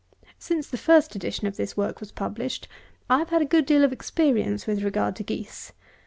Since 0.39 0.67
the 0.67 0.79
first 0.79 1.15
edition 1.15 1.45
of 1.45 1.57
this 1.57 1.77
work 1.77 1.99
was 1.99 2.11
published, 2.11 2.67
I 3.07 3.19
have 3.19 3.29
had 3.29 3.43
a 3.43 3.45
good 3.45 3.67
deal 3.67 3.83
of 3.83 3.93
experience 3.93 4.65
with 4.65 4.81
regard 4.81 5.15
to 5.17 5.23
geese. 5.23 5.73